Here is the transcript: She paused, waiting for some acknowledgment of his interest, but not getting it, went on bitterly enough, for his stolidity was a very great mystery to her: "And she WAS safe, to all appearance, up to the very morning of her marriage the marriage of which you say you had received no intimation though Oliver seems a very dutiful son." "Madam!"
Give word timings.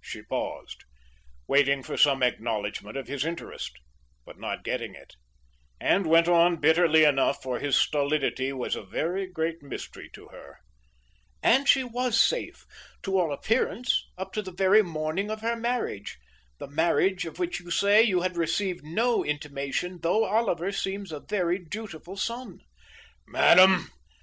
She 0.00 0.22
paused, 0.22 0.82
waiting 1.46 1.82
for 1.82 1.98
some 1.98 2.22
acknowledgment 2.22 2.96
of 2.96 3.06
his 3.06 3.22
interest, 3.22 3.78
but 4.24 4.38
not 4.40 4.64
getting 4.64 4.94
it, 4.94 5.12
went 5.78 6.26
on 6.26 6.56
bitterly 6.56 7.04
enough, 7.04 7.42
for 7.42 7.58
his 7.58 7.76
stolidity 7.76 8.50
was 8.50 8.76
a 8.76 8.82
very 8.82 9.26
great 9.26 9.62
mystery 9.62 10.08
to 10.14 10.28
her: 10.28 10.56
"And 11.42 11.68
she 11.68 11.84
WAS 11.84 12.18
safe, 12.18 12.64
to 13.02 13.18
all 13.18 13.30
appearance, 13.30 14.02
up 14.16 14.32
to 14.32 14.40
the 14.40 14.54
very 14.54 14.80
morning 14.82 15.30
of 15.30 15.42
her 15.42 15.54
marriage 15.54 16.16
the 16.56 16.66
marriage 16.66 17.26
of 17.26 17.38
which 17.38 17.60
you 17.60 17.70
say 17.70 18.02
you 18.02 18.22
had 18.22 18.38
received 18.38 18.86
no 18.86 19.22
intimation 19.22 19.98
though 20.00 20.24
Oliver 20.24 20.72
seems 20.72 21.12
a 21.12 21.20
very 21.20 21.58
dutiful 21.58 22.16
son." 22.16 22.60
"Madam!" 23.26 23.90